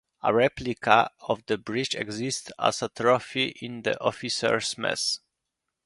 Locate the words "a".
0.23-0.33, 2.81-2.89